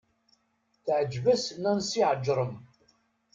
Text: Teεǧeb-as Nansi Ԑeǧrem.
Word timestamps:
Teεǧeb-as 0.85 1.45
Nansi 1.61 2.01
Ԑeǧrem. 2.09 2.51